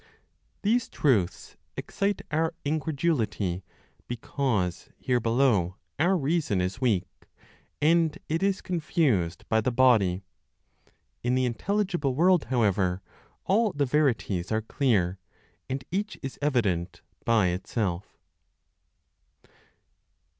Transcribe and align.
These 0.63 0.89
truths 0.89 1.57
excite 1.77 2.23
our 2.31 2.55
incredulity, 2.65 3.63
because 4.07 4.89
here 4.97 5.19
below 5.19 5.75
our 5.99 6.17
reason 6.17 6.59
is 6.59 6.81
weak, 6.81 7.05
and 7.79 8.17
it 8.27 8.41
is 8.41 8.61
confused 8.63 9.47
by 9.47 9.61
the 9.61 9.69
body. 9.71 10.23
In 11.21 11.35
the 11.35 11.45
intelligible 11.45 12.15
world, 12.15 12.45
however, 12.45 13.03
all 13.45 13.73
the 13.73 13.85
verities 13.85 14.51
are 14.51 14.63
clear, 14.63 15.19
and 15.69 15.83
each 15.91 16.17
is 16.23 16.39
evident, 16.41 17.03
by 17.23 17.49
itself. 17.49 18.17